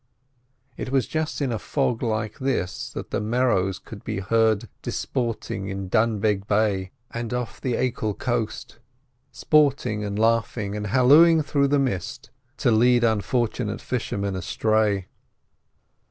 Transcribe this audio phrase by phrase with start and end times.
[0.77, 5.67] It was just in a fog like this that the Merrows could be heard disporting
[5.67, 8.79] in Dunbeg bay, and off the Achill coast.
[9.31, 15.05] Sporting and laughing, and hallooing through the mist, to lead unfortunate fishermen astray.